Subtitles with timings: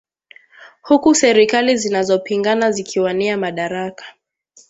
[0.81, 4.05] huku serikali zinazopingana zikiwania madaraka